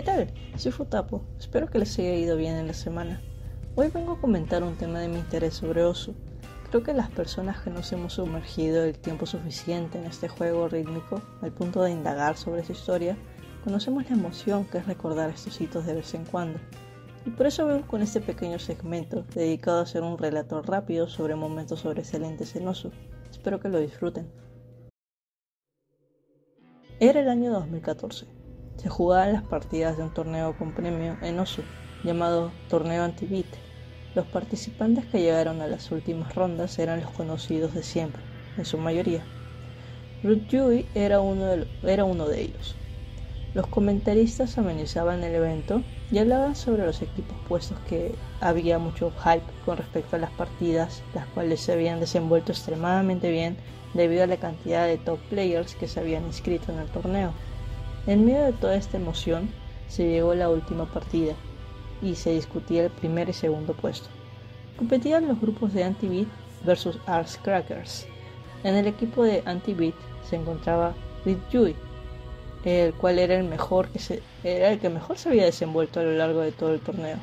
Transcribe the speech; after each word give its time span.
¿Qué 0.00 0.06
tal? 0.06 0.32
Soy 0.56 0.72
Futapo. 0.72 1.20
Espero 1.38 1.68
que 1.68 1.78
les 1.78 1.98
haya 1.98 2.14
ido 2.14 2.34
bien 2.38 2.56
en 2.56 2.66
la 2.66 2.72
semana. 2.72 3.20
Hoy 3.74 3.88
vengo 3.88 4.12
a 4.12 4.18
comentar 4.18 4.62
un 4.62 4.74
tema 4.74 4.98
de 4.98 5.08
mi 5.08 5.18
interés 5.18 5.52
sobre 5.52 5.84
Osu. 5.84 6.14
Creo 6.70 6.82
que 6.82 6.94
las 6.94 7.10
personas 7.10 7.60
que 7.60 7.68
nos 7.68 7.92
hemos 7.92 8.14
sumergido 8.14 8.82
el 8.82 8.98
tiempo 8.98 9.26
suficiente 9.26 9.98
en 9.98 10.06
este 10.06 10.26
juego 10.26 10.68
rítmico, 10.68 11.20
al 11.42 11.52
punto 11.52 11.82
de 11.82 11.90
indagar 11.90 12.38
sobre 12.38 12.64
su 12.64 12.72
historia, 12.72 13.14
conocemos 13.62 14.08
la 14.08 14.16
emoción 14.16 14.64
que 14.64 14.78
es 14.78 14.86
recordar 14.86 15.28
estos 15.28 15.60
hitos 15.60 15.84
de 15.84 15.92
vez 15.92 16.14
en 16.14 16.24
cuando. 16.24 16.58
Y 17.26 17.30
por 17.32 17.44
eso 17.44 17.66
vengo 17.66 17.86
con 17.86 18.00
este 18.00 18.22
pequeño 18.22 18.58
segmento 18.58 19.26
dedicado 19.34 19.80
a 19.80 19.82
hacer 19.82 20.02
un 20.02 20.16
relato 20.16 20.62
rápido 20.62 21.08
sobre 21.08 21.34
momentos 21.34 21.80
sobresalientes 21.80 22.56
en 22.56 22.68
Osu. 22.68 22.90
Espero 23.30 23.60
que 23.60 23.68
lo 23.68 23.78
disfruten. 23.78 24.30
Era 27.00 27.20
el 27.20 27.28
año 27.28 27.52
2014 27.52 28.39
se 28.80 28.88
jugaban 28.88 29.34
las 29.34 29.42
partidas 29.42 29.98
de 29.98 30.04
un 30.04 30.14
torneo 30.14 30.56
con 30.56 30.72
premio 30.72 31.18
en 31.20 31.38
Osu, 31.38 31.60
llamado 32.02 32.50
Torneo 32.70 33.04
Anti-Beat. 33.04 33.44
Los 34.14 34.24
participantes 34.28 35.04
que 35.04 35.20
llegaron 35.20 35.60
a 35.60 35.66
las 35.66 35.90
últimas 35.90 36.34
rondas 36.34 36.78
eran 36.78 37.02
los 37.02 37.10
conocidos 37.10 37.74
de 37.74 37.82
siempre, 37.82 38.22
en 38.56 38.64
su 38.64 38.78
mayoría. 38.78 39.22
Ruth 40.22 40.86
era 40.94 41.20
uno 41.20 41.44
de, 41.44 41.66
era 41.82 42.04
uno 42.04 42.26
de 42.26 42.40
ellos. 42.40 42.74
Los 43.52 43.66
comentaristas 43.66 44.56
amenizaban 44.56 45.24
el 45.24 45.34
evento 45.34 45.82
y 46.10 46.16
hablaban 46.16 46.56
sobre 46.56 46.86
los 46.86 47.02
equipos 47.02 47.36
puestos 47.48 47.78
que 47.86 48.14
había 48.40 48.78
mucho 48.78 49.12
hype 49.22 49.44
con 49.66 49.76
respecto 49.76 50.16
a 50.16 50.20
las 50.20 50.30
partidas, 50.30 51.02
las 51.14 51.26
cuales 51.26 51.60
se 51.60 51.72
habían 51.72 52.00
desenvuelto 52.00 52.52
extremadamente 52.52 53.30
bien 53.30 53.58
debido 53.92 54.22
a 54.22 54.26
la 54.26 54.38
cantidad 54.38 54.86
de 54.86 54.96
top 54.96 55.18
players 55.28 55.74
que 55.74 55.86
se 55.86 56.00
habían 56.00 56.24
inscrito 56.24 56.72
en 56.72 56.78
el 56.78 56.88
torneo. 56.88 57.34
En 58.06 58.24
medio 58.24 58.44
de 58.44 58.52
toda 58.52 58.76
esta 58.76 58.96
emoción, 58.96 59.50
se 59.88 60.08
llegó 60.08 60.34
la 60.34 60.48
última 60.48 60.86
partida 60.86 61.34
y 62.00 62.14
se 62.14 62.30
discutía 62.30 62.84
el 62.84 62.90
primer 62.90 63.28
y 63.28 63.32
segundo 63.32 63.74
puesto. 63.74 64.08
Competían 64.78 65.28
los 65.28 65.40
grupos 65.40 65.74
de 65.74 65.84
Anti-Beat 65.84 66.28
versus 66.64 66.98
Ars 67.06 67.38
Crackers. 67.42 68.06
En 68.64 68.74
el 68.76 68.86
equipo 68.86 69.24
de 69.24 69.42
Anti-Beat 69.44 69.94
se 70.28 70.36
encontraba 70.36 70.94
Rit 71.24 71.38
Yui, 71.50 71.76
el 72.64 72.94
cual 72.94 73.18
era 73.18 73.36
el 73.36 73.44
mejor 73.44 73.88
que 73.88 73.98
se, 73.98 74.22
era 74.44 74.72
el 74.72 74.78
que 74.78 74.88
mejor 74.88 75.18
se 75.18 75.28
había 75.28 75.44
desenvuelto 75.44 76.00
a 76.00 76.04
lo 76.04 76.12
largo 76.12 76.40
de 76.40 76.52
todo 76.52 76.72
el 76.72 76.80
torneo. 76.80 77.18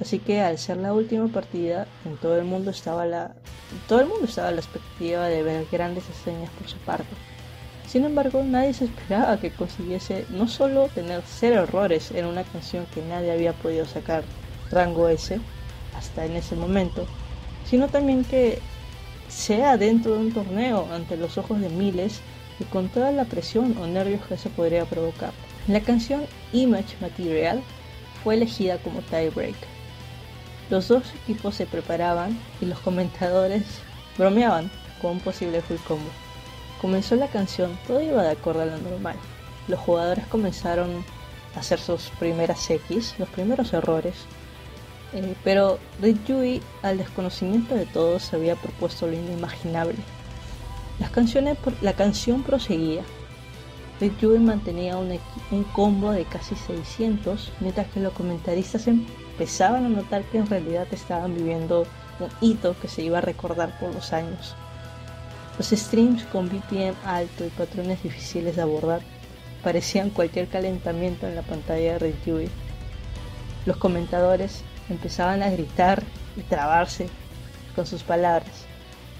Así 0.00 0.18
que 0.18 0.40
al 0.40 0.58
ser 0.58 0.78
la 0.78 0.94
última 0.94 1.28
partida, 1.28 1.86
en 2.04 2.16
todo 2.16 2.38
el 2.38 2.44
mundo 2.44 2.70
estaba 2.70 3.04
la 3.04 3.34
todo 3.86 4.00
el 4.00 4.06
mundo 4.06 4.24
estaba 4.24 4.50
la 4.50 4.60
expectativa 4.60 5.26
de 5.26 5.42
ver 5.42 5.66
grandes 5.70 6.08
hazañas 6.08 6.50
por 6.58 6.66
su 6.68 6.78
parte. 6.78 7.14
Sin 7.90 8.04
embargo, 8.04 8.44
nadie 8.44 8.72
se 8.72 8.84
esperaba 8.84 9.40
que 9.40 9.50
consiguiese 9.50 10.24
no 10.30 10.46
solo 10.46 10.86
tener 10.94 11.24
cero 11.26 11.64
errores 11.64 12.12
en 12.12 12.24
una 12.24 12.44
canción 12.44 12.86
que 12.94 13.02
nadie 13.02 13.32
había 13.32 13.52
podido 13.52 13.84
sacar 13.84 14.22
rango 14.70 15.08
S 15.08 15.40
hasta 15.96 16.24
en 16.24 16.36
ese 16.36 16.54
momento, 16.54 17.04
sino 17.64 17.88
también 17.88 18.24
que 18.24 18.60
sea 19.28 19.76
dentro 19.76 20.14
de 20.14 20.20
un 20.20 20.32
torneo 20.32 20.86
ante 20.92 21.16
los 21.16 21.36
ojos 21.36 21.60
de 21.60 21.68
miles 21.68 22.20
y 22.60 22.64
con 22.64 22.90
toda 22.90 23.10
la 23.10 23.24
presión 23.24 23.76
o 23.78 23.88
nervios 23.88 24.24
que 24.24 24.38
se 24.38 24.50
podría 24.50 24.84
provocar. 24.84 25.32
La 25.66 25.80
canción 25.80 26.22
Image 26.52 26.96
Material 27.00 27.60
fue 28.22 28.34
elegida 28.34 28.78
como 28.78 29.00
tiebreak. 29.02 29.56
Los 30.70 30.86
dos 30.86 31.12
equipos 31.24 31.56
se 31.56 31.66
preparaban 31.66 32.38
y 32.60 32.66
los 32.66 32.78
comentadores 32.78 33.64
bromeaban 34.16 34.70
con 35.02 35.10
un 35.10 35.20
posible 35.20 35.60
full 35.60 35.78
combo. 35.88 36.29
Comenzó 36.80 37.14
la 37.14 37.28
canción, 37.28 37.78
todo 37.86 38.00
iba 38.00 38.22
de 38.22 38.30
acuerdo 38.30 38.62
a 38.62 38.66
lo 38.66 38.78
normal. 38.78 39.16
Los 39.68 39.78
jugadores 39.80 40.26
comenzaron 40.28 41.04
a 41.54 41.60
hacer 41.60 41.78
sus 41.78 42.08
primeras 42.18 42.70
X, 42.70 43.14
los 43.18 43.28
primeros 43.28 43.72
errores. 43.74 44.14
Eh, 45.12 45.34
pero 45.44 45.78
Yui, 46.26 46.62
al 46.82 46.96
desconocimiento 46.96 47.74
de 47.74 47.84
todos, 47.84 48.22
se 48.22 48.36
había 48.36 48.56
propuesto 48.56 49.06
lo 49.06 49.12
inimaginable. 49.12 49.98
La 50.98 51.92
canción 51.92 52.42
proseguía. 52.42 53.02
Yui 54.00 54.38
mantenía 54.38 54.96
un, 54.96 55.18
un 55.50 55.64
combo 55.64 56.12
de 56.12 56.24
casi 56.24 56.54
600, 56.54 57.52
mientras 57.60 57.88
que 57.88 58.00
los 58.00 58.14
comentaristas 58.14 58.86
empezaban 58.86 59.84
a 59.84 59.88
notar 59.90 60.22
que 60.24 60.38
en 60.38 60.46
realidad 60.46 60.86
estaban 60.92 61.34
viviendo 61.34 61.86
un 62.20 62.28
hito 62.40 62.74
que 62.80 62.88
se 62.88 63.02
iba 63.02 63.18
a 63.18 63.22
recordar 63.22 63.78
por 63.78 63.94
los 63.94 64.14
años. 64.14 64.56
Los 65.60 65.68
streams 65.68 66.24
con 66.32 66.48
BPM 66.48 66.94
alto 67.04 67.44
y 67.44 67.50
patrones 67.50 68.02
difíciles 68.02 68.56
de 68.56 68.62
abordar 68.62 69.02
parecían 69.62 70.08
cualquier 70.08 70.48
calentamiento 70.48 71.26
en 71.26 71.34
la 71.34 71.42
pantalla 71.42 71.92
de 71.92 71.98
RedTube. 71.98 72.48
Los 73.66 73.76
comentadores 73.76 74.62
empezaban 74.88 75.42
a 75.42 75.50
gritar 75.50 76.02
y 76.38 76.40
trabarse 76.40 77.08
con 77.76 77.84
sus 77.84 78.02
palabras, 78.02 78.64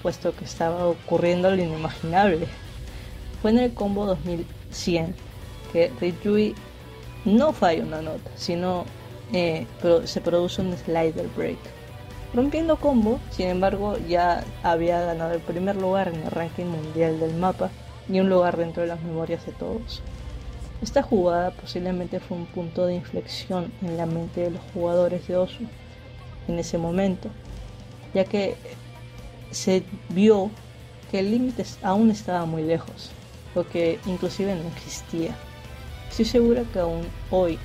puesto 0.00 0.34
que 0.34 0.46
estaba 0.46 0.86
ocurriendo 0.86 1.50
lo 1.50 1.62
inimaginable. 1.62 2.46
Fue 3.42 3.50
en 3.50 3.58
el 3.58 3.74
combo 3.74 4.06
2100 4.06 5.14
que 5.70 5.92
RedTube 6.00 6.54
no 7.26 7.52
falla 7.52 7.82
una 7.82 8.00
nota, 8.00 8.30
sino 8.36 8.86
eh, 9.34 9.66
se 10.06 10.20
produce 10.22 10.62
un 10.62 10.74
slider 10.78 11.28
break 11.36 11.81
rompiendo 12.34 12.76
combo, 12.76 13.20
sin 13.30 13.48
embargo 13.48 13.96
ya 14.08 14.44
había 14.62 15.00
ganado 15.00 15.32
el 15.32 15.40
primer 15.40 15.76
lugar 15.76 16.08
en 16.08 16.22
el 16.22 16.30
ranking 16.30 16.66
mundial 16.66 17.20
del 17.20 17.34
mapa 17.34 17.70
y 18.08 18.20
un 18.20 18.30
lugar 18.30 18.56
dentro 18.56 18.82
de 18.82 18.88
las 18.88 19.02
memorias 19.02 19.44
de 19.46 19.52
todos. 19.52 20.02
Esta 20.80 21.02
jugada 21.02 21.50
posiblemente 21.52 22.20
fue 22.20 22.38
un 22.38 22.46
punto 22.46 22.86
de 22.86 22.94
inflexión 22.94 23.72
en 23.82 23.96
la 23.96 24.06
mente 24.06 24.40
de 24.40 24.50
los 24.50 24.62
jugadores 24.74 25.28
de 25.28 25.36
Osu 25.36 25.64
en 26.48 26.58
ese 26.58 26.78
momento, 26.78 27.28
ya 28.14 28.24
que 28.24 28.56
se 29.50 29.84
vio 30.08 30.50
que 31.10 31.20
el 31.20 31.30
límite 31.30 31.64
aún 31.82 32.10
estaba 32.10 32.46
muy 32.46 32.62
lejos, 32.62 33.10
lo 33.54 33.68
que 33.68 34.00
inclusive 34.06 34.54
no 34.54 34.66
existía. 34.76 35.36
Estoy 36.10 36.24
segura 36.24 36.64
que 36.72 36.80
aún 36.80 37.06
hoy, 37.30 37.58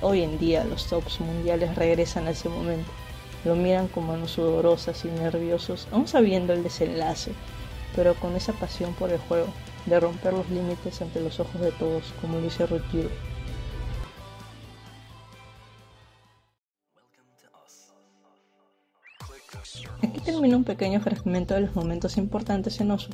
hoy 0.00 0.22
en 0.22 0.38
día 0.38 0.64
los 0.64 0.86
tops 0.86 1.20
mundiales 1.20 1.76
regresan 1.76 2.26
a 2.26 2.30
ese 2.30 2.48
momento 2.48 2.90
lo 3.44 3.54
miran 3.56 3.88
como 3.88 4.12
manos 4.12 4.32
sudorosas 4.32 5.04
y 5.04 5.08
nerviosos, 5.08 5.88
aún 5.92 6.06
sabiendo 6.06 6.52
el 6.52 6.62
desenlace, 6.62 7.32
pero 7.96 8.14
con 8.14 8.36
esa 8.36 8.52
pasión 8.52 8.94
por 8.94 9.10
el 9.10 9.18
juego, 9.18 9.48
de 9.86 9.98
romper 9.98 10.34
los 10.34 10.48
límites 10.50 11.00
ante 11.00 11.20
los 11.20 11.40
ojos 11.40 11.60
de 11.60 11.72
todos, 11.72 12.12
como 12.20 12.38
lo 12.38 12.46
hizo. 12.46 12.64
Aquí 20.02 20.20
termina 20.20 20.56
un 20.56 20.64
pequeño 20.64 21.00
fragmento 21.00 21.54
de 21.54 21.60
los 21.60 21.74
momentos 21.74 22.16
importantes 22.16 22.80
en 22.80 22.90
Osu. 22.90 23.10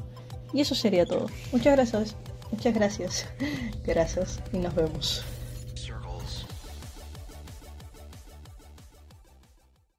Y 0.52 0.60
eso 0.60 0.74
sería 0.74 1.06
todo. 1.06 1.26
Muchas 1.52 1.76
gracias. 1.76 2.16
Muchas 2.50 2.74
gracias. 2.74 3.28
Gracias 3.84 4.40
y 4.52 4.58
nos 4.58 4.74
vemos. 4.74 5.24